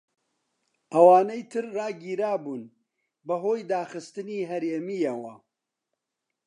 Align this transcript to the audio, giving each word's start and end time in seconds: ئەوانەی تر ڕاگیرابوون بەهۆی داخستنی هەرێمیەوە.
ئەوانەی 0.93 1.43
تر 1.51 1.63
ڕاگیرابوون 1.75 2.63
بەهۆی 3.27 3.67
داخستنی 3.73 4.47
هەرێمیەوە. 4.51 5.33